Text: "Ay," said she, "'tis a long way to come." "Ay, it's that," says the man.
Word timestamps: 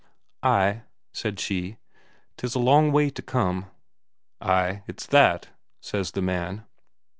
"Ay," 0.41 0.81
said 1.13 1.39
she, 1.39 1.77
"'tis 2.35 2.55
a 2.55 2.59
long 2.59 2.91
way 2.91 3.11
to 3.11 3.21
come." 3.21 3.67
"Ay, 4.41 4.81
it's 4.87 5.05
that," 5.05 5.49
says 5.79 6.13
the 6.13 6.23
man. 6.23 6.65